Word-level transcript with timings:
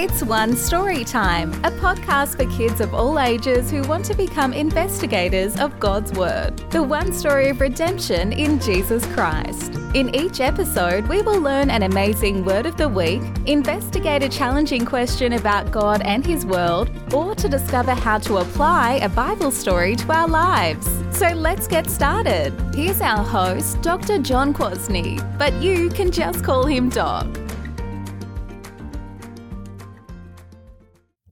It's 0.00 0.22
One 0.22 0.54
Story 0.54 1.02
Time, 1.02 1.52
a 1.64 1.72
podcast 1.72 2.36
for 2.36 2.48
kids 2.56 2.80
of 2.80 2.94
all 2.94 3.18
ages 3.18 3.68
who 3.68 3.82
want 3.82 4.04
to 4.04 4.14
become 4.14 4.52
investigators 4.52 5.58
of 5.58 5.80
God's 5.80 6.12
Word. 6.12 6.56
The 6.70 6.80
one 6.80 7.12
story 7.12 7.48
of 7.48 7.60
redemption 7.60 8.32
in 8.32 8.60
Jesus 8.60 9.04
Christ. 9.06 9.74
In 9.94 10.14
each 10.14 10.38
episode, 10.38 11.08
we 11.08 11.20
will 11.22 11.40
learn 11.40 11.68
an 11.68 11.82
amazing 11.82 12.44
word 12.44 12.64
of 12.64 12.76
the 12.76 12.88
week, 12.88 13.22
investigate 13.46 14.22
a 14.22 14.28
challenging 14.28 14.86
question 14.86 15.32
about 15.32 15.72
God 15.72 16.00
and 16.02 16.24
His 16.24 16.46
world, 16.46 16.88
or 17.12 17.34
to 17.34 17.48
discover 17.48 17.92
how 17.92 18.18
to 18.18 18.36
apply 18.36 19.00
a 19.02 19.08
Bible 19.08 19.50
story 19.50 19.96
to 19.96 20.12
our 20.12 20.28
lives. 20.28 20.86
So 21.10 21.30
let's 21.30 21.66
get 21.66 21.90
started. 21.90 22.52
Here's 22.72 23.00
our 23.00 23.24
host, 23.24 23.82
Dr. 23.82 24.18
John 24.18 24.54
Kwasny, 24.54 25.18
but 25.36 25.52
you 25.54 25.88
can 25.88 26.12
just 26.12 26.44
call 26.44 26.66
him 26.66 26.88
Doc. 26.88 27.26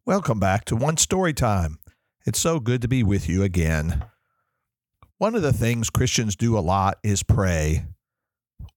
Welcome 0.06 0.38
back 0.38 0.65
to 0.66 0.77
One 0.77 0.98
Story 0.98 1.34
Time. 1.34 1.80
It's 2.27 2.38
so 2.38 2.60
good 2.60 2.80
to 2.83 2.87
be 2.87 3.02
with 3.02 3.28
you 3.28 3.42
again. 3.42 4.05
One 5.19 5.34
of 5.34 5.42
the 5.42 5.52
things 5.52 5.91
Christians 5.91 6.37
do 6.37 6.56
a 6.56 6.60
lot 6.60 6.98
is 7.02 7.24
pray. 7.24 7.87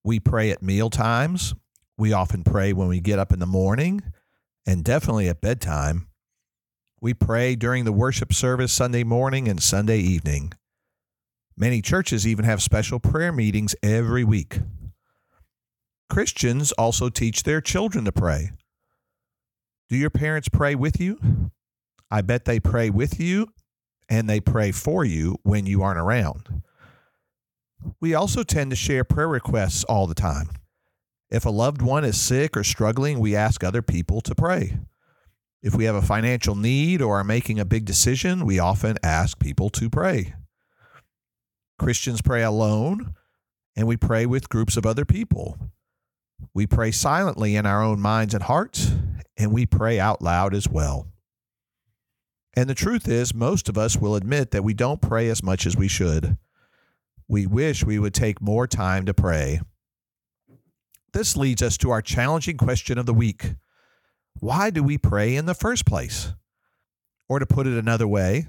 We 0.03 0.19
pray 0.19 0.49
at 0.49 0.63
meal 0.63 0.89
times. 0.89 1.53
We 1.99 2.13
often 2.13 2.43
pray 2.43 2.73
when 2.73 2.87
we 2.87 2.99
get 2.99 3.19
up 3.19 3.31
in 3.31 3.37
the 3.37 3.45
morning 3.45 4.01
and 4.65 4.83
definitely 4.83 5.29
at 5.29 5.39
bedtime. 5.39 6.07
We 6.99 7.13
pray 7.13 7.55
during 7.55 7.85
the 7.85 7.93
worship 7.93 8.33
service 8.33 8.73
Sunday 8.73 9.03
morning 9.03 9.47
and 9.47 9.61
Sunday 9.61 9.99
evening. 9.99 10.53
Many 11.55 11.83
churches 11.83 12.25
even 12.25 12.45
have 12.45 12.59
special 12.59 12.99
prayer 12.99 13.31
meetings 13.31 13.75
every 13.83 14.23
week. 14.23 14.61
Christians 16.09 16.71
also 16.71 17.09
teach 17.09 17.43
their 17.43 17.61
children 17.61 18.03
to 18.05 18.11
pray. 18.11 18.49
Do 19.89 19.97
your 19.97 20.09
parents 20.11 20.49
pray 20.49 20.75
with 20.75 20.99
you? 20.99 21.19
I 22.11 22.21
bet 22.21 22.45
they 22.45 22.59
pray 22.59 22.89
with 22.89 23.19
you 23.19 23.47
and 24.07 24.29
they 24.29 24.39
pray 24.39 24.71
for 24.71 25.03
you 25.03 25.37
when 25.43 25.65
you 25.65 25.81
aren't 25.81 25.99
around. 25.99 26.63
We 27.99 28.13
also 28.13 28.43
tend 28.43 28.71
to 28.71 28.75
share 28.75 29.03
prayer 29.03 29.27
requests 29.27 29.83
all 29.83 30.05
the 30.05 30.15
time. 30.15 30.49
If 31.31 31.45
a 31.45 31.51
loved 31.51 31.81
one 31.81 32.03
is 32.03 32.19
sick 32.19 32.57
or 32.57 32.63
struggling, 32.63 33.19
we 33.19 33.35
ask 33.35 33.63
other 33.63 33.81
people 33.81 34.21
to 34.21 34.35
pray. 34.35 34.77
If 35.61 35.75
we 35.75 35.85
have 35.85 35.95
a 35.95 36.01
financial 36.01 36.55
need 36.55 37.01
or 37.01 37.19
are 37.19 37.23
making 37.23 37.59
a 37.59 37.65
big 37.65 37.85
decision, 37.85 38.45
we 38.45 38.59
often 38.59 38.97
ask 39.03 39.39
people 39.39 39.69
to 39.71 39.89
pray. 39.89 40.33
Christians 41.77 42.21
pray 42.21 42.43
alone, 42.43 43.13
and 43.75 43.87
we 43.87 43.97
pray 43.97 44.25
with 44.25 44.49
groups 44.49 44.77
of 44.77 44.85
other 44.85 45.05
people. 45.05 45.57
We 46.53 46.65
pray 46.65 46.91
silently 46.91 47.55
in 47.55 47.65
our 47.65 47.83
own 47.83 47.99
minds 47.99 48.33
and 48.33 48.43
hearts, 48.43 48.91
and 49.39 49.53
we 49.53 49.65
pray 49.65 49.99
out 49.99 50.21
loud 50.21 50.53
as 50.53 50.67
well. 50.67 51.07
And 52.55 52.69
the 52.69 52.75
truth 52.75 53.07
is, 53.07 53.33
most 53.33 53.69
of 53.69 53.77
us 53.77 53.95
will 53.95 54.15
admit 54.15 54.51
that 54.51 54.65
we 54.65 54.73
don't 54.73 55.01
pray 55.01 55.29
as 55.29 55.41
much 55.41 55.65
as 55.65 55.77
we 55.77 55.87
should. 55.87 56.37
We 57.27 57.45
wish 57.47 57.85
we 57.85 57.99
would 57.99 58.13
take 58.13 58.41
more 58.41 58.67
time 58.67 59.05
to 59.05 59.13
pray. 59.13 59.61
This 61.13 61.37
leads 61.37 61.61
us 61.61 61.77
to 61.77 61.89
our 61.89 62.01
challenging 62.01 62.57
question 62.57 62.97
of 62.97 63.05
the 63.05 63.13
week 63.13 63.53
Why 64.39 64.69
do 64.69 64.83
we 64.83 64.97
pray 64.97 65.35
in 65.35 65.45
the 65.45 65.53
first 65.53 65.85
place? 65.85 66.33
Or 67.29 67.39
to 67.39 67.45
put 67.45 67.67
it 67.67 67.77
another 67.77 68.07
way, 68.07 68.47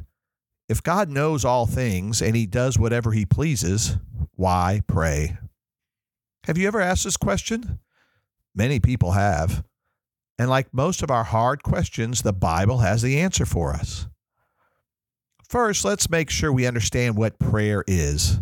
if 0.69 0.83
God 0.83 1.09
knows 1.09 1.45
all 1.45 1.67
things 1.67 2.23
and 2.23 2.35
he 2.35 2.47
does 2.47 2.79
whatever 2.79 3.13
he 3.13 3.27
pleases, 3.27 3.97
why 4.35 4.81
pray? 4.87 5.37
Have 6.45 6.57
you 6.57 6.67
ever 6.67 6.81
asked 6.81 7.05
this 7.05 7.19
question? 7.19 7.79
Many 8.55 8.81
people 8.81 9.13
have. 9.13 9.63
And 10.41 10.49
like 10.49 10.73
most 10.73 11.03
of 11.03 11.11
our 11.11 11.25
hard 11.25 11.63
questions, 11.63 12.23
the 12.23 12.33
Bible 12.33 12.79
has 12.79 13.03
the 13.03 13.21
answer 13.21 13.45
for 13.45 13.75
us. 13.75 14.09
First, 15.47 15.85
let's 15.85 16.09
make 16.09 16.31
sure 16.31 16.51
we 16.51 16.67
understand 16.67 17.19
what 17.19 17.39
prayer 17.39 17.85
is. 17.87 18.41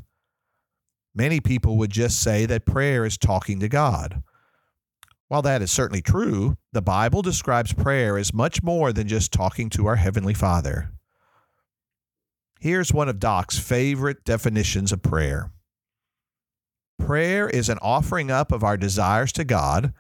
Many 1.13 1.41
people 1.41 1.77
would 1.77 1.91
just 1.91 2.23
say 2.23 2.47
that 2.47 2.65
prayer 2.65 3.05
is 3.05 3.19
talking 3.19 3.59
to 3.59 3.69
God. 3.69 4.23
While 5.27 5.43
that 5.43 5.61
is 5.61 5.73
certainly 5.73 6.01
true, 6.01 6.57
the 6.73 6.81
Bible 6.81 7.21
describes 7.21 7.73
prayer 7.73 8.17
as 8.17 8.33
much 8.33 8.63
more 8.63 8.93
than 8.93 9.09
just 9.09 9.33
talking 9.33 9.69
to 9.71 9.87
our 9.87 9.97
Heavenly 9.97 10.35
Father. 10.35 10.93
Here's 12.61 12.93
one 12.93 13.09
of 13.09 13.19
Doc's 13.19 13.59
favorite 13.59 14.23
definitions 14.23 14.93
of 14.93 15.03
prayer 15.03 15.51
Prayer 16.97 17.49
is 17.49 17.69
an 17.69 17.79
offering 17.83 18.31
up 18.31 18.53
of 18.53 18.63
our 18.63 18.77
desires 18.77 19.33
to 19.33 19.43
God 19.43 19.93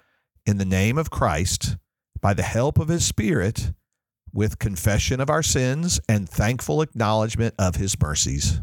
in 0.46 0.58
the 0.58 0.64
name 0.64 0.96
of 0.96 1.10
Christ 1.10 1.76
by 2.20 2.34
the 2.34 2.42
help 2.42 2.78
of 2.78 2.88
His 2.88 3.04
Spirit 3.04 3.72
with 4.32 4.58
confession 4.58 5.20
of 5.20 5.30
our 5.30 5.42
sins 5.42 6.00
and 6.08 6.28
thankful 6.28 6.82
acknowledgement 6.82 7.54
of 7.58 7.76
His 7.76 8.00
mercies. 8.00 8.60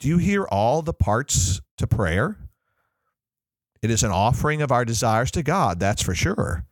Do 0.00 0.08
you 0.08 0.18
hear 0.18 0.44
all 0.44 0.82
the 0.82 0.92
parts 0.92 1.60
to 1.78 1.86
prayer? 1.86 2.38
It 3.82 3.90
is 3.90 4.02
an 4.02 4.10
offering 4.10 4.62
of 4.62 4.72
our 4.72 4.84
desires 4.84 5.30
to 5.32 5.42
God, 5.42 5.78
that's 5.78 6.02
for 6.02 6.14
sure. 6.14 6.66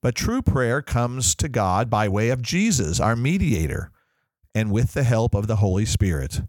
But 0.00 0.14
true 0.14 0.42
prayer 0.42 0.82
comes 0.82 1.34
to 1.36 1.48
God 1.48 1.88
by 1.88 2.08
way 2.08 2.30
of 2.30 2.42
Jesus, 2.42 2.98
our 2.98 3.14
mediator, 3.14 3.92
and 4.54 4.72
with 4.72 4.94
the 4.94 5.04
help 5.04 5.34
of 5.34 5.46
the 5.46 5.56
Holy 5.56 5.84
Spirit. 5.84 6.40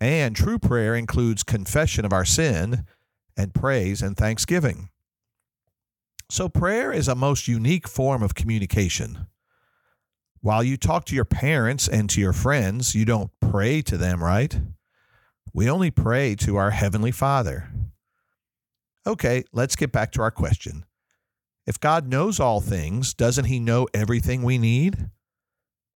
And 0.00 0.34
true 0.34 0.58
prayer 0.58 0.94
includes 0.94 1.42
confession 1.42 2.04
of 2.04 2.12
our 2.12 2.24
sin 2.24 2.84
and 3.36 3.52
praise 3.52 4.00
and 4.00 4.16
thanksgiving. 4.16 4.88
So, 6.30 6.48
prayer 6.48 6.92
is 6.92 7.08
a 7.08 7.14
most 7.14 7.48
unique 7.48 7.88
form 7.88 8.22
of 8.22 8.34
communication. 8.34 9.26
While 10.40 10.62
you 10.62 10.76
talk 10.76 11.06
to 11.06 11.14
your 11.14 11.24
parents 11.24 11.88
and 11.88 12.08
to 12.10 12.20
your 12.20 12.34
friends, 12.34 12.94
you 12.94 13.06
don't 13.06 13.30
pray 13.40 13.80
to 13.82 13.96
them, 13.96 14.22
right? 14.22 14.60
We 15.54 15.70
only 15.70 15.90
pray 15.90 16.34
to 16.36 16.56
our 16.56 16.70
Heavenly 16.70 17.12
Father. 17.12 17.70
Okay, 19.06 19.44
let's 19.52 19.74
get 19.74 19.90
back 19.90 20.12
to 20.12 20.22
our 20.22 20.30
question. 20.30 20.84
If 21.66 21.80
God 21.80 22.06
knows 22.06 22.38
all 22.38 22.60
things, 22.60 23.14
doesn't 23.14 23.46
He 23.46 23.58
know 23.58 23.88
everything 23.94 24.42
we 24.42 24.58
need? 24.58 25.08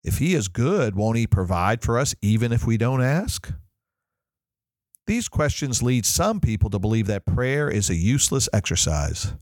If 0.04 0.18
He 0.18 0.34
is 0.34 0.46
good, 0.46 0.94
won't 0.94 1.18
He 1.18 1.26
provide 1.26 1.82
for 1.82 1.98
us 1.98 2.14
even 2.22 2.52
if 2.52 2.64
we 2.64 2.76
don't 2.76 3.02
ask? 3.02 3.52
These 5.08 5.28
questions 5.28 5.82
lead 5.82 6.06
some 6.06 6.38
people 6.38 6.70
to 6.70 6.78
believe 6.78 7.08
that 7.08 7.26
prayer 7.26 7.68
is 7.68 7.90
a 7.90 7.96
useless 7.96 8.48
exercise. 8.52 9.34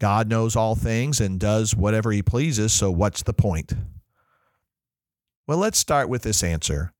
God 0.00 0.28
knows 0.28 0.56
all 0.56 0.74
things 0.74 1.20
and 1.20 1.38
does 1.38 1.76
whatever 1.76 2.10
he 2.10 2.22
pleases, 2.22 2.72
so 2.72 2.90
what's 2.90 3.22
the 3.22 3.34
point? 3.34 3.74
Well, 5.46 5.58
let's 5.58 5.78
start 5.78 6.08
with 6.08 6.22
this 6.22 6.42
answer. 6.42 6.94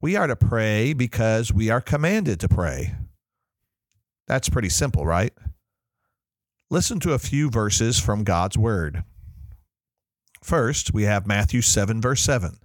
We 0.00 0.16
are 0.16 0.28
to 0.28 0.36
pray 0.36 0.92
because 0.92 1.52
we 1.52 1.70
are 1.70 1.80
commanded 1.80 2.38
to 2.40 2.48
pray. 2.48 2.94
That's 4.28 4.48
pretty 4.48 4.68
simple, 4.68 5.04
right? 5.04 5.32
Listen 6.70 7.00
to 7.00 7.14
a 7.14 7.18
few 7.18 7.50
verses 7.50 7.98
from 7.98 8.22
God's 8.22 8.56
Word. 8.56 9.02
First, 10.42 10.94
we 10.94 11.04
have 11.04 11.26
Matthew 11.26 11.62
7, 11.62 12.00
verse 12.00 12.20
7. 12.20 12.58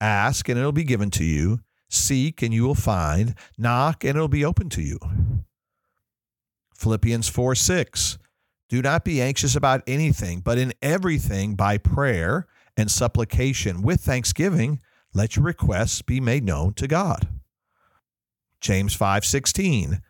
Ask, 0.00 0.48
and 0.48 0.58
it'll 0.58 0.72
be 0.72 0.84
given 0.84 1.10
to 1.12 1.24
you. 1.24 1.60
Seek, 1.88 2.42
and 2.42 2.52
you 2.52 2.64
will 2.64 2.74
find. 2.74 3.34
Knock, 3.56 4.04
and 4.04 4.16
it'll 4.16 4.28
be 4.28 4.44
open 4.44 4.68
to 4.70 4.82
you. 4.82 4.98
Philippians 6.76 7.28
4, 7.28 7.54
6. 7.54 8.18
Do 8.70 8.80
not 8.80 9.04
be 9.04 9.20
anxious 9.20 9.56
about 9.56 9.82
anything, 9.88 10.40
but 10.40 10.56
in 10.56 10.72
everything 10.80 11.56
by 11.56 11.76
prayer 11.76 12.46
and 12.76 12.88
supplication 12.88 13.82
with 13.82 14.00
thanksgiving, 14.00 14.80
let 15.12 15.34
your 15.34 15.44
requests 15.44 16.02
be 16.02 16.20
made 16.20 16.44
known 16.44 16.74
to 16.74 16.86
God. 16.86 17.28
James 18.60 18.94
5:16 18.94 20.00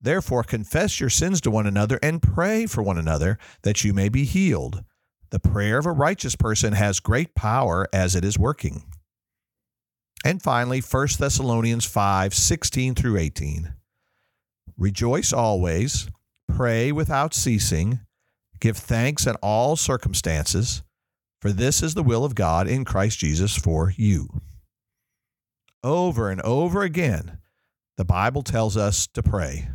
Therefore 0.00 0.44
confess 0.44 1.00
your 1.00 1.10
sins 1.10 1.40
to 1.40 1.50
one 1.50 1.66
another 1.66 1.98
and 2.00 2.22
pray 2.22 2.66
for 2.66 2.82
one 2.82 2.98
another 2.98 3.36
that 3.62 3.82
you 3.82 3.92
may 3.92 4.08
be 4.08 4.24
healed. 4.24 4.84
The 5.30 5.40
prayer 5.40 5.78
of 5.78 5.86
a 5.86 5.90
righteous 5.92 6.36
person 6.36 6.74
has 6.74 7.00
great 7.00 7.34
power 7.34 7.88
as 7.92 8.14
it 8.14 8.24
is 8.24 8.38
working. 8.38 8.84
And 10.24 10.40
finally 10.40 10.80
1 10.80 11.18
Thessalonians 11.18 11.84
5:16 11.84 12.94
through 12.94 13.16
18 13.16 13.74
Rejoice 14.76 15.32
always 15.32 16.08
Pray 16.58 16.90
without 16.90 17.34
ceasing. 17.34 18.00
Give 18.58 18.76
thanks 18.76 19.28
in 19.28 19.36
all 19.36 19.76
circumstances, 19.76 20.82
for 21.40 21.52
this 21.52 21.84
is 21.84 21.94
the 21.94 22.02
will 22.02 22.24
of 22.24 22.34
God 22.34 22.66
in 22.66 22.84
Christ 22.84 23.20
Jesus 23.20 23.56
for 23.56 23.92
you. 23.96 24.28
Over 25.84 26.30
and 26.30 26.40
over 26.40 26.82
again, 26.82 27.38
the 27.96 28.04
Bible 28.04 28.42
tells 28.42 28.76
us 28.76 29.06
to 29.06 29.22
pray. 29.22 29.68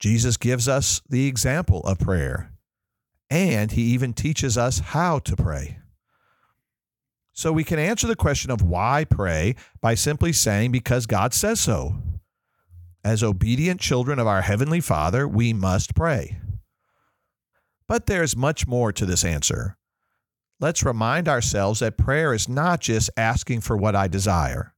Jesus 0.00 0.36
gives 0.36 0.66
us 0.66 1.00
the 1.08 1.28
example 1.28 1.82
of 1.84 2.00
prayer, 2.00 2.50
and 3.30 3.70
he 3.70 3.82
even 3.82 4.12
teaches 4.12 4.58
us 4.58 4.80
how 4.80 5.20
to 5.20 5.36
pray. 5.36 5.78
So 7.32 7.52
we 7.52 7.62
can 7.62 7.78
answer 7.78 8.08
the 8.08 8.16
question 8.16 8.50
of 8.50 8.62
why 8.62 9.06
pray 9.08 9.54
by 9.80 9.94
simply 9.94 10.32
saying, 10.32 10.72
because 10.72 11.06
God 11.06 11.32
says 11.32 11.60
so. 11.60 11.94
As 13.04 13.22
obedient 13.22 13.80
children 13.80 14.18
of 14.18 14.26
our 14.26 14.42
Heavenly 14.42 14.80
Father, 14.80 15.26
we 15.26 15.52
must 15.52 15.94
pray. 15.94 16.40
But 17.86 18.06
there's 18.06 18.36
much 18.36 18.66
more 18.66 18.92
to 18.92 19.06
this 19.06 19.24
answer. 19.24 19.76
Let's 20.60 20.84
remind 20.84 21.28
ourselves 21.28 21.80
that 21.80 21.96
prayer 21.96 22.34
is 22.34 22.48
not 22.48 22.80
just 22.80 23.10
asking 23.16 23.60
for 23.60 23.76
what 23.76 23.94
I 23.94 24.08
desire, 24.08 24.74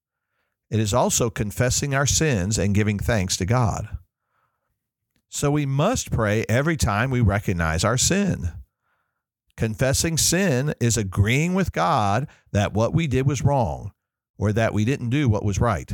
it 0.70 0.78
is 0.78 0.94
also 0.94 1.30
confessing 1.30 1.94
our 1.94 2.06
sins 2.06 2.56
and 2.56 2.74
giving 2.74 2.98
thanks 2.98 3.36
to 3.38 3.46
God. 3.46 3.88
So 5.28 5.50
we 5.50 5.66
must 5.66 6.12
pray 6.12 6.44
every 6.48 6.76
time 6.76 7.10
we 7.10 7.20
recognize 7.20 7.82
our 7.82 7.96
sin. 7.96 8.52
Confessing 9.56 10.16
sin 10.16 10.74
is 10.80 10.96
agreeing 10.96 11.54
with 11.54 11.72
God 11.72 12.28
that 12.52 12.72
what 12.72 12.94
we 12.94 13.06
did 13.06 13.26
was 13.26 13.42
wrong 13.42 13.92
or 14.38 14.52
that 14.52 14.72
we 14.72 14.84
didn't 14.84 15.10
do 15.10 15.28
what 15.28 15.44
was 15.44 15.60
right. 15.60 15.92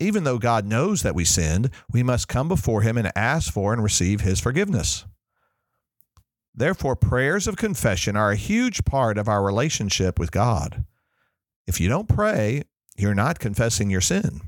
Even 0.00 0.24
though 0.24 0.38
God 0.38 0.66
knows 0.66 1.02
that 1.02 1.14
we 1.14 1.26
sinned, 1.26 1.70
we 1.92 2.02
must 2.02 2.26
come 2.26 2.48
before 2.48 2.80
Him 2.80 2.96
and 2.96 3.12
ask 3.14 3.52
for 3.52 3.72
and 3.74 3.82
receive 3.82 4.22
His 4.22 4.40
forgiveness. 4.40 5.04
Therefore, 6.54 6.96
prayers 6.96 7.46
of 7.46 7.56
confession 7.56 8.16
are 8.16 8.30
a 8.30 8.36
huge 8.36 8.84
part 8.84 9.18
of 9.18 9.28
our 9.28 9.44
relationship 9.44 10.18
with 10.18 10.32
God. 10.32 10.84
If 11.66 11.80
you 11.80 11.88
don't 11.88 12.08
pray, 12.08 12.62
you're 12.96 13.14
not 13.14 13.38
confessing 13.38 13.90
your 13.90 14.00
sin. 14.00 14.40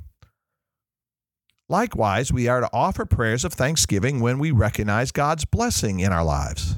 Likewise, 1.68 2.32
we 2.32 2.48
are 2.48 2.60
to 2.60 2.70
offer 2.72 3.04
prayers 3.04 3.44
of 3.44 3.52
thanksgiving 3.52 4.20
when 4.20 4.38
we 4.38 4.50
recognize 4.50 5.12
God's 5.12 5.44
blessing 5.44 6.00
in 6.00 6.12
our 6.12 6.24
lives. 6.24 6.76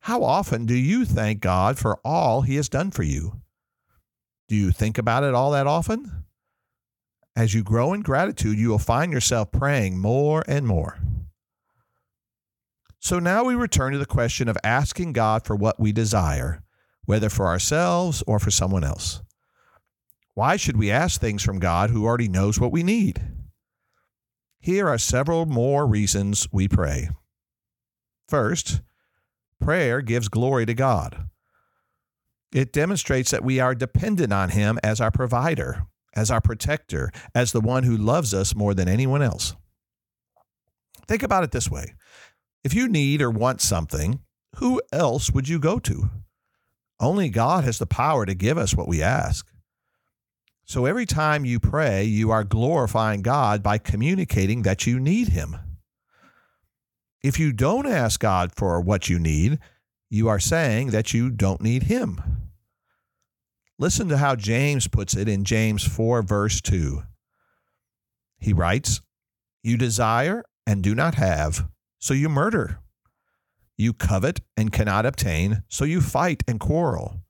How 0.00 0.22
often 0.22 0.66
do 0.66 0.74
you 0.74 1.04
thank 1.04 1.40
God 1.40 1.78
for 1.78 1.98
all 2.04 2.42
He 2.42 2.56
has 2.56 2.68
done 2.68 2.90
for 2.90 3.02
you? 3.02 3.40
Do 4.48 4.56
you 4.56 4.72
think 4.72 4.98
about 4.98 5.24
it 5.24 5.34
all 5.34 5.50
that 5.52 5.66
often? 5.66 6.24
As 7.38 7.54
you 7.54 7.62
grow 7.62 7.92
in 7.92 8.00
gratitude, 8.00 8.58
you 8.58 8.68
will 8.68 8.80
find 8.80 9.12
yourself 9.12 9.52
praying 9.52 9.96
more 9.96 10.42
and 10.48 10.66
more. 10.66 10.98
So 12.98 13.20
now 13.20 13.44
we 13.44 13.54
return 13.54 13.92
to 13.92 13.98
the 13.98 14.06
question 14.06 14.48
of 14.48 14.58
asking 14.64 15.12
God 15.12 15.44
for 15.44 15.54
what 15.54 15.78
we 15.78 15.92
desire, 15.92 16.64
whether 17.04 17.28
for 17.28 17.46
ourselves 17.46 18.24
or 18.26 18.40
for 18.40 18.50
someone 18.50 18.82
else. 18.82 19.22
Why 20.34 20.56
should 20.56 20.76
we 20.76 20.90
ask 20.90 21.20
things 21.20 21.44
from 21.44 21.60
God 21.60 21.90
who 21.90 22.06
already 22.06 22.28
knows 22.28 22.58
what 22.58 22.72
we 22.72 22.82
need? 22.82 23.22
Here 24.58 24.88
are 24.88 24.98
several 24.98 25.46
more 25.46 25.86
reasons 25.86 26.48
we 26.50 26.66
pray. 26.66 27.08
First, 28.26 28.80
prayer 29.60 30.00
gives 30.00 30.28
glory 30.28 30.66
to 30.66 30.74
God. 30.74 31.28
It 32.52 32.72
demonstrates 32.72 33.30
that 33.30 33.44
we 33.44 33.60
are 33.60 33.76
dependent 33.76 34.32
on 34.32 34.48
Him 34.48 34.80
as 34.82 35.00
our 35.00 35.12
provider, 35.12 35.86
as 36.14 36.30
our 36.30 36.40
protector, 36.40 37.10
as 37.34 37.52
the 37.52 37.60
one 37.60 37.84
who 37.84 37.96
loves 37.96 38.34
us 38.34 38.54
more 38.54 38.74
than 38.74 38.88
anyone 38.88 39.22
else. 39.22 39.54
Think 41.06 41.22
about 41.22 41.44
it 41.44 41.52
this 41.52 41.70
way 41.70 41.94
if 42.64 42.74
you 42.74 42.88
need 42.88 43.22
or 43.22 43.30
want 43.30 43.60
something, 43.60 44.20
who 44.56 44.82
else 44.92 45.30
would 45.30 45.48
you 45.48 45.58
go 45.58 45.78
to? 45.78 46.10
Only 47.00 47.28
God 47.28 47.64
has 47.64 47.78
the 47.78 47.86
power 47.86 48.26
to 48.26 48.34
give 48.34 48.58
us 48.58 48.74
what 48.74 48.88
we 48.88 49.02
ask. 49.02 49.46
So 50.64 50.84
every 50.84 51.06
time 51.06 51.44
you 51.44 51.60
pray, 51.60 52.04
you 52.04 52.30
are 52.30 52.44
glorifying 52.44 53.22
God 53.22 53.62
by 53.62 53.78
communicating 53.78 54.62
that 54.62 54.86
you 54.86 55.00
need 55.00 55.28
Him. 55.28 55.56
If 57.22 57.38
you 57.38 57.52
don't 57.52 57.86
ask 57.86 58.20
God 58.20 58.52
for 58.54 58.80
what 58.80 59.08
you 59.08 59.18
need, 59.18 59.60
you 60.10 60.28
are 60.28 60.40
saying 60.40 60.88
that 60.88 61.14
you 61.14 61.30
don't 61.30 61.62
need 61.62 61.84
Him. 61.84 62.47
Listen 63.78 64.08
to 64.08 64.18
how 64.18 64.34
James 64.34 64.88
puts 64.88 65.16
it 65.16 65.28
in 65.28 65.44
James 65.44 65.86
4, 65.86 66.22
verse 66.22 66.60
2. 66.60 67.02
He 68.38 68.52
writes, 68.52 69.00
You 69.62 69.76
desire 69.76 70.44
and 70.66 70.82
do 70.82 70.94
not 70.94 71.14
have, 71.14 71.68
so 71.98 72.12
you 72.12 72.28
murder. 72.28 72.80
You 73.76 73.92
covet 73.92 74.40
and 74.56 74.72
cannot 74.72 75.06
obtain, 75.06 75.62
so 75.68 75.84
you 75.84 76.00
fight 76.00 76.42
and 76.48 76.58
quarrel. 76.58 77.20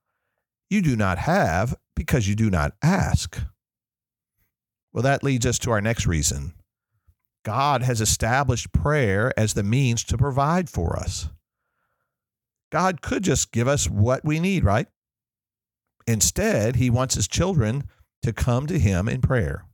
You 0.70 0.80
do 0.80 0.96
not 0.96 1.18
have 1.18 1.76
because 1.94 2.26
you 2.26 2.34
do 2.34 2.48
not 2.48 2.72
ask. 2.82 3.38
Well, 4.92 5.02
that 5.02 5.22
leads 5.22 5.44
us 5.44 5.58
to 5.60 5.70
our 5.70 5.82
next 5.82 6.06
reason. 6.06 6.54
God 7.44 7.82
has 7.82 8.00
established 8.00 8.72
prayer 8.72 9.38
as 9.38 9.52
the 9.52 9.62
means 9.62 10.02
to 10.04 10.16
provide 10.16 10.70
for 10.70 10.98
us. 10.98 11.28
God 12.70 13.02
could 13.02 13.22
just 13.22 13.52
give 13.52 13.68
us 13.68 13.88
what 13.88 14.24
we 14.24 14.40
need, 14.40 14.64
right? 14.64 14.86
Instead, 16.08 16.76
he 16.76 16.88
wants 16.88 17.16
his 17.16 17.28
children 17.28 17.84
to 18.22 18.32
come 18.32 18.66
to 18.66 18.78
him 18.78 19.10
in 19.10 19.20
prayer. 19.20 19.66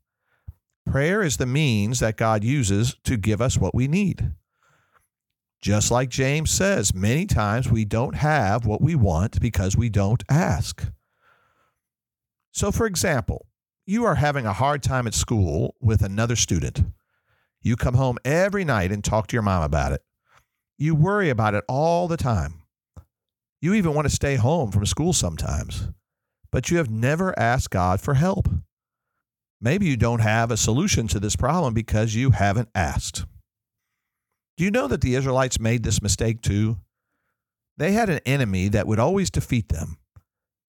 Prayer 0.85 1.23
is 1.23 1.37
the 1.37 1.47
means 1.47 2.01
that 2.01 2.17
God 2.17 2.43
uses 2.43 2.97
to 3.05 3.17
give 3.17 3.41
us 3.41 3.57
what 3.57 3.73
we 3.73 3.87
need. 3.87 4.33
Just 5.63 5.93
like 5.93 6.09
James 6.09 6.51
says, 6.51 6.93
many 6.93 7.25
times 7.25 7.71
we 7.71 7.85
don't 7.85 8.17
have 8.17 8.67
what 8.67 8.83
we 8.83 8.97
want 8.97 9.41
because 9.41 9.77
we 9.77 9.89
don't 9.89 10.25
ask. 10.29 10.85
So, 12.51 12.73
for 12.73 12.87
example, 12.87 13.47
you 13.87 14.05
are 14.05 14.17
having 14.17 14.45
a 14.45 14.53
hard 14.53 14.83
time 14.83 15.07
at 15.07 15.15
school 15.15 15.77
with 15.81 16.03
another 16.03 16.35
student. 16.35 16.83
You 17.63 17.77
come 17.77 17.95
home 17.95 18.19
every 18.25 18.65
night 18.65 18.91
and 18.91 19.05
talk 19.05 19.29
to 19.29 19.37
your 19.37 19.43
mom 19.43 19.63
about 19.63 19.93
it. 19.93 20.03
You 20.79 20.97
worry 20.97 21.31
about 21.31 21.55
it 21.55 21.63
all 21.69 22.09
the 22.09 22.17
time. 22.17 22.63
You 23.61 23.75
even 23.75 23.95
want 23.95 24.09
to 24.09 24.15
stay 24.15 24.35
home 24.35 24.73
from 24.73 24.85
school 24.85 25.13
sometimes, 25.13 25.89
but 26.55 26.71
you 26.71 26.77
have 26.77 26.89
never 26.89 27.37
asked 27.37 27.71
God 27.71 28.01
for 28.01 28.15
help. 28.15 28.49
Maybe 29.61 29.87
you 29.87 29.97
don't 29.97 30.21
have 30.21 30.53
a 30.53 30.57
solution 30.57 31.09
to 31.09 31.19
this 31.19 31.35
problem 31.35 31.75
because 31.75 32.15
you 32.15 32.31
haven't 32.31 32.69
asked. 32.77 33.25
Do 34.57 34.63
you 34.63 34.71
know 34.71 34.87
that 34.87 35.01
the 35.01 35.17
Israelites 35.17 35.59
made 35.59 35.83
this 35.83 36.01
mistake 36.01 36.43
too? 36.43 36.77
They 37.77 37.91
had 37.91 38.09
an 38.09 38.21
enemy 38.25 38.69
that 38.69 38.87
would 38.87 39.01
always 39.01 39.33
defeat 39.33 39.71
them. 39.71 39.99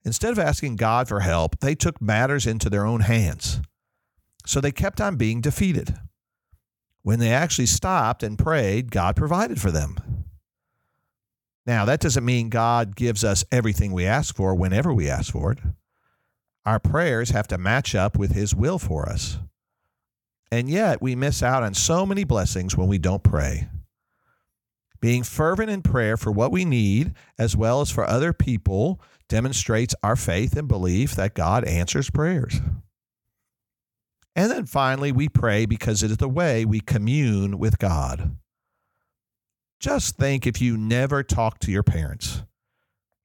Instead 0.04 0.32
of 0.32 0.40
asking 0.40 0.78
God 0.78 1.08
for 1.08 1.20
help, 1.20 1.60
they 1.60 1.76
took 1.76 2.02
matters 2.02 2.48
into 2.48 2.68
their 2.68 2.88
own 2.88 3.02
hands. 3.02 3.62
So 4.48 4.60
they 4.60 4.72
kept 4.72 5.00
on 5.00 5.18
being 5.18 5.40
defeated. 5.40 5.94
When 7.04 7.20
they 7.20 7.32
actually 7.32 7.68
stopped 7.68 8.24
and 8.24 8.40
prayed, 8.40 8.90
God 8.90 9.16
provided 9.16 9.62
for 9.62 9.70
them. 9.70 10.15
Now, 11.66 11.86
that 11.86 12.00
doesn't 12.00 12.26
mean 12.26 12.50
God 12.50 12.96
gives 12.96 13.24
us 13.24 13.44
everything 13.52 13.92
we 13.92 14.06
ask 14.06 14.36
for 14.36 14.54
whenever 14.54 14.94
we 14.94 15.10
ask 15.10 15.32
for 15.32 15.52
it. 15.52 15.60
Our 16.66 16.80
prayers 16.80 17.32
have 17.32 17.48
to 17.48 17.58
match 17.58 17.96
up 17.96 18.18
with 18.18 18.34
His 18.34 18.54
will 18.54 18.78
for 18.78 19.10
us. 19.10 19.40
And 20.52 20.70
yet, 20.70 21.02
we 21.02 21.16
miss 21.16 21.42
out 21.42 21.64
on 21.64 21.74
so 21.74 22.06
many 22.06 22.24
blessings 22.24 22.78
when 22.78 22.88
we 22.88 23.00
don't 23.00 23.24
pray. 23.24 23.68
Being 25.02 25.24
fervent 25.24 25.70
in 25.70 25.82
prayer 25.82 26.18
for 26.18 26.32
what 26.32 26.52
we 26.52 26.66
need, 26.66 27.14
as 27.38 27.56
well 27.56 27.82
as 27.82 27.92
for 27.92 28.06
other 28.06 28.32
people, 28.32 29.02
demonstrates 29.28 29.96
our 30.04 30.16
faith 30.16 30.56
and 30.56 30.68
belief 30.68 31.16
that 31.16 31.34
God 31.34 31.64
answers 31.66 32.10
prayers. 32.10 32.60
And 34.36 34.52
then 34.52 34.66
finally, 34.66 35.12
we 35.12 35.30
pray 35.30 35.66
because 35.66 36.04
it 36.04 36.12
is 36.12 36.18
the 36.18 36.30
way 36.30 36.66
we 36.66 36.80
commune 36.80 37.58
with 37.58 37.80
God. 37.80 38.36
Just 39.80 40.18
think 40.18 40.48
if 40.48 40.62
you 40.62 40.78
never 40.78 41.24
talked 41.24 41.62
to 41.64 41.72
your 41.72 41.84
parents. 41.84 42.44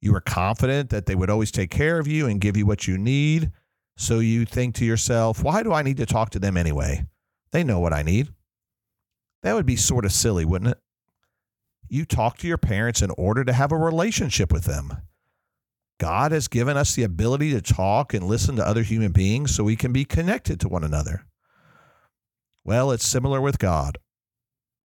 You 0.01 0.13
were 0.13 0.21
confident 0.21 0.91
that 0.91 1.07
they 1.07 1.15
would 1.15 1.31
always 1.31 1.51
take 1.51 1.71
care 1.71 1.99
of 1.99 2.07
you 2.07 2.27
and 2.27 2.41
give 2.41 2.57
you 2.57 2.67
what 2.67 2.87
you 2.87 2.97
need. 2.97 3.53
So 3.97 4.19
you 4.21 4.47
think 4.47 4.75
to 4.77 4.85
yourself, 4.85 5.45
why 5.45 5.63
do 5.63 5.73
I 5.73 5.83
need 5.83 5.99
to 5.99 6.07
talk 6.07 6.31
to 6.31 6.39
them 6.39 6.57
anyway? 6.57 7.05
They 7.53 7.65
know 7.65 7.81
what 7.81 7.93
I 7.93 8.03
need. 8.03 8.29
That 9.43 9.55
would 9.55 9.67
be 9.67 9.77
sort 9.77 10.05
of 10.05 10.13
silly, 10.13 10.45
wouldn't 10.45 10.71
it? 10.71 10.79
You 11.89 12.05
talk 12.05 12.39
to 12.39 12.49
your 12.49 12.59
parents 12.59 13.03
in 13.03 13.11
order 13.19 13.45
to 13.45 13.53
have 13.53 13.73
a 13.73 13.77
relationship 13.77 14.53
with 14.53 14.65
them. 14.65 14.97
God 15.99 16.33
has 16.33 16.49
given 16.49 16.77
us 16.79 16.95
the 16.95 17.03
ability 17.03 17.51
to 17.53 17.61
talk 17.61 18.15
and 18.15 18.27
listen 18.27 18.57
to 18.57 18.67
other 18.67 18.83
human 18.83 19.13
beings 19.13 19.55
so 19.55 19.65
we 19.65 19.77
can 19.77 19.93
be 19.93 20.05
connected 20.05 20.61
to 20.61 20.69
one 20.69 20.85
another. 20.85 21.27
Well, 22.65 22.91
it's 22.91 23.07
similar 23.07 23.41
with 23.41 23.59
God. 23.59 23.99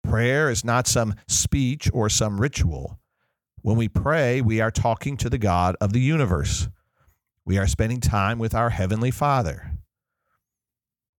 Prayer 0.08 0.50
is 0.50 0.64
not 0.64 0.88
some 0.88 1.16
speech 1.28 1.90
or 1.94 2.10
some 2.10 2.40
ritual. 2.40 3.00
When 3.62 3.76
we 3.76 3.90
pray, 3.90 4.42
we 4.42 4.62
are 4.62 4.72
talking 4.72 5.18
to 5.18 5.30
the 5.30 5.40
God 5.40 5.76
of 5.82 5.94
the 5.94 6.00
universe. 6.00 6.70
We 7.44 7.58
are 7.58 7.68
spending 7.68 8.00
time 8.00 8.38
with 8.38 8.54
our 8.54 8.70
Heavenly 8.70 9.12
Father. 9.12 9.72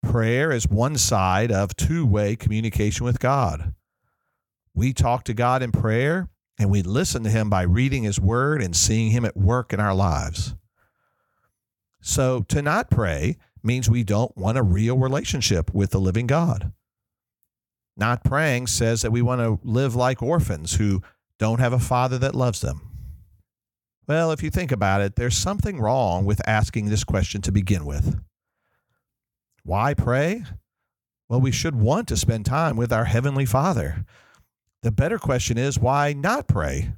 Prayer 0.03 0.53
is 0.53 0.69
one 0.69 0.97
side 0.97 1.51
of 1.51 1.75
two 1.75 2.07
way 2.07 2.37
communication 2.37 3.05
with 3.05 3.19
God. 3.19 3.75
We 4.75 4.93
talk 4.93 5.25
to 5.25 5.35
God 5.35 5.63
in 5.63 5.73
prayer, 5.73 6.29
and 6.59 6.71
we 6.71 6.83
listen 6.83 7.25
to 7.25 7.31
him 7.31 7.51
by 7.51 7.63
reading 7.63 8.05
his 8.05 8.21
word 8.21 8.63
and 8.63 8.77
seeing 8.77 9.11
him 9.11 9.25
at 9.25 9.37
work 9.37 9.73
in 9.73 9.81
our 9.81 9.95
lives. 9.95 10.55
So 12.01 12.43
to 12.49 12.63
not 12.63 12.91
pray 12.91 13.37
means 13.65 13.91
we 13.91 14.05
don't 14.05 14.37
want 14.37 14.59
a 14.59 14.63
real 14.63 14.97
relationship 14.97 15.75
with 15.75 15.91
the 15.91 15.99
living 15.99 16.29
God. 16.29 16.73
Not 17.97 18.25
praying 18.25 18.67
says 18.67 19.03
that 19.03 19.13
we 19.13 19.23
want 19.23 19.41
to 19.41 19.59
live 19.67 19.95
like 19.95 20.23
orphans 20.23 20.75
who 20.75 21.03
don't 21.39 21.61
have 21.61 21.73
a 21.73 21.79
father 21.79 22.19
that 22.19 22.35
loves 22.35 22.61
them. 22.61 22.83
Well, 24.07 24.31
if 24.31 24.43
you 24.43 24.51
think 24.51 24.71
about 24.71 25.01
it, 25.01 25.17
there's 25.17 25.37
something 25.37 25.81
wrong 25.81 26.25
with 26.25 26.47
asking 26.47 26.87
this 26.89 27.05
question 27.05 27.43
to 27.43 27.53
begin 27.53 27.85
with. 27.85 28.21
Why 29.65 29.95
pray? 29.95 30.45
Well, 31.29 31.41
we 31.41 31.51
should 31.51 31.75
want 31.75 32.07
to 32.09 32.17
spend 32.17 32.47
time 32.47 32.77
with 32.77 32.93
our 32.93 33.07
Heavenly 33.07 33.47
Father 33.47 34.05
The 34.83 34.93
better 34.93 35.19
question 35.19 35.59
is 35.59 35.79
why 35.79 36.13
not 36.13 36.47
pray? 36.47 36.93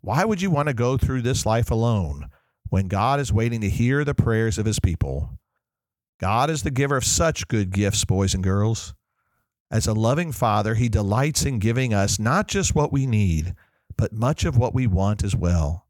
Why 0.00 0.24
would 0.24 0.40
you 0.40 0.50
want 0.50 0.68
to 0.68 0.74
go 0.74 0.96
through 0.96 1.22
this 1.22 1.44
life 1.44 1.70
alone 1.70 2.30
when 2.70 2.88
God 2.88 3.20
is 3.20 3.32
waiting 3.32 3.60
to 3.60 3.68
hear 3.68 4.04
the 4.04 4.14
prayers 4.14 4.56
of 4.56 4.64
his 4.64 4.80
people? 4.80 5.38
God 6.20 6.48
is 6.48 6.62
the 6.62 6.70
giver 6.70 6.96
of 6.96 7.04
such 7.04 7.48
good 7.48 7.70
gifts, 7.70 8.04
boys 8.06 8.32
and 8.32 8.42
girls. 8.42 8.94
As 9.70 9.86
a 9.86 9.92
loving 9.92 10.32
father, 10.32 10.74
he 10.74 10.88
delights 10.88 11.44
in 11.44 11.58
giving 11.58 11.92
us 11.92 12.18
not 12.18 12.48
just 12.48 12.74
what 12.74 12.92
we 12.92 13.06
need, 13.06 13.54
but 13.96 14.12
much 14.12 14.44
of 14.44 14.56
what 14.56 14.74
we 14.74 14.86
want 14.86 15.24
as 15.24 15.34
well. 15.34 15.86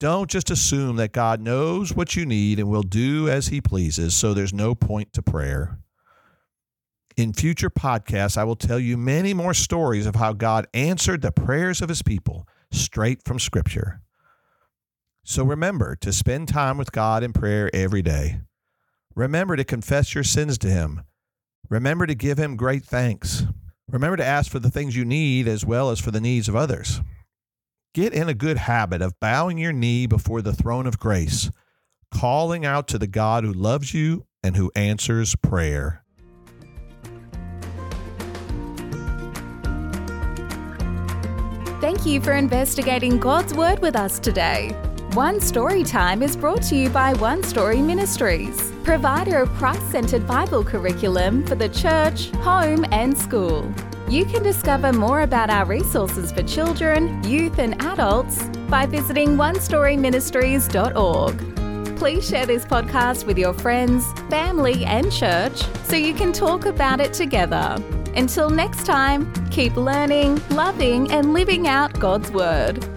Don't 0.00 0.28
just 0.28 0.50
assume 0.50 0.96
that 0.96 1.12
God 1.12 1.40
knows 1.40 1.94
what 1.94 2.16
you 2.16 2.26
need 2.26 2.58
and 2.58 2.68
will 2.68 2.82
do 2.82 3.28
as 3.28 3.48
he 3.48 3.60
pleases, 3.60 4.14
so 4.14 4.34
there's 4.34 4.52
no 4.52 4.74
point 4.74 5.12
to 5.12 5.22
prayer. 5.22 5.78
In 7.16 7.32
future 7.32 7.70
podcasts, 7.70 8.36
I 8.36 8.44
will 8.44 8.56
tell 8.56 8.80
you 8.80 8.96
many 8.96 9.32
more 9.34 9.54
stories 9.54 10.04
of 10.04 10.16
how 10.16 10.32
God 10.32 10.66
answered 10.74 11.22
the 11.22 11.30
prayers 11.30 11.80
of 11.80 11.88
his 11.88 12.02
people 12.02 12.48
straight 12.72 13.22
from 13.24 13.38
Scripture. 13.38 14.00
So 15.22 15.44
remember 15.44 15.96
to 15.96 16.12
spend 16.12 16.48
time 16.48 16.76
with 16.76 16.92
God 16.92 17.22
in 17.22 17.32
prayer 17.32 17.70
every 17.72 18.02
day. 18.02 18.40
Remember 19.14 19.54
to 19.54 19.64
confess 19.64 20.14
your 20.14 20.24
sins 20.24 20.58
to 20.58 20.68
him. 20.68 21.02
Remember 21.68 22.06
to 22.06 22.14
give 22.14 22.38
him 22.38 22.56
great 22.56 22.84
thanks. 22.84 23.44
Remember 23.88 24.16
to 24.16 24.24
ask 24.24 24.50
for 24.50 24.58
the 24.58 24.70
things 24.70 24.96
you 24.96 25.04
need 25.04 25.48
as 25.48 25.64
well 25.64 25.90
as 25.90 26.00
for 26.00 26.10
the 26.10 26.20
needs 26.20 26.48
of 26.48 26.56
others. 26.56 27.00
Get 27.94 28.12
in 28.12 28.28
a 28.28 28.34
good 28.34 28.58
habit 28.58 29.00
of 29.02 29.18
bowing 29.20 29.56
your 29.56 29.72
knee 29.72 30.06
before 30.06 30.42
the 30.42 30.52
throne 30.52 30.86
of 30.86 30.98
grace, 30.98 31.50
calling 32.10 32.66
out 32.66 32.88
to 32.88 32.98
the 32.98 33.06
God 33.06 33.44
who 33.44 33.52
loves 33.52 33.94
you 33.94 34.26
and 34.42 34.56
who 34.56 34.72
answers 34.74 35.36
prayer. 35.36 36.04
Thank 41.80 42.06
you 42.06 42.20
for 42.20 42.32
investigating 42.32 43.18
God's 43.18 43.54
Word 43.54 43.78
with 43.80 43.94
us 43.94 44.18
today. 44.18 44.70
One 45.12 45.38
Story 45.40 45.84
Time 45.84 46.22
is 46.22 46.34
brought 46.34 46.62
to 46.62 46.76
you 46.76 46.88
by 46.88 47.12
One 47.12 47.42
Story 47.42 47.80
Ministries, 47.80 48.72
provider 48.84 49.38
of 49.38 49.48
Christ 49.54 49.90
centered 49.90 50.26
Bible 50.26 50.62
curriculum 50.62 51.46
for 51.46 51.54
the 51.54 51.70
church, 51.70 52.28
home, 52.42 52.84
and 52.92 53.16
school. 53.16 53.72
You 54.08 54.26
can 54.26 54.42
discover 54.42 54.92
more 54.92 55.22
about 55.22 55.48
our 55.48 55.64
resources 55.64 56.30
for 56.30 56.42
children, 56.42 57.24
youth, 57.24 57.58
and 57.58 57.80
adults 57.82 58.46
by 58.68 58.84
visiting 58.84 59.30
onestoryministries.org. 59.30 61.96
Please 61.96 62.28
share 62.28 62.44
this 62.44 62.66
podcast 62.66 63.24
with 63.24 63.38
your 63.38 63.54
friends, 63.54 64.04
family, 64.28 64.84
and 64.84 65.10
church 65.10 65.62
so 65.84 65.96
you 65.96 66.12
can 66.12 66.32
talk 66.32 66.66
about 66.66 67.00
it 67.00 67.14
together. 67.14 67.82
Until 68.14 68.50
next 68.50 68.84
time, 68.84 69.32
keep 69.50 69.74
learning, 69.76 70.42
loving, 70.50 71.10
and 71.10 71.32
living 71.32 71.66
out 71.66 71.98
God's 71.98 72.30
Word. 72.30 72.93